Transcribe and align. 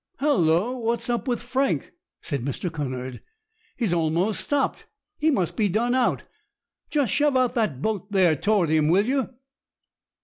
"Hallo! 0.17 0.75
what's 0.79 1.11
up 1.11 1.27
with 1.27 1.39
Frank?" 1.39 1.93
said 2.21 2.43
Mr. 2.43 2.73
Cunard. 2.73 3.21
"He 3.77 3.85
has 3.85 3.93
almost 3.93 4.41
stopped. 4.41 4.87
He 5.19 5.29
must 5.29 5.55
be 5.55 5.69
done 5.69 5.93
out. 5.93 6.23
Just 6.89 7.13
shove 7.13 7.37
out 7.37 7.53
that 7.53 7.83
boat 7.83 8.11
there 8.11 8.35
toward 8.35 8.69
him, 8.69 8.87
will 8.87 9.05
you?" 9.05 9.29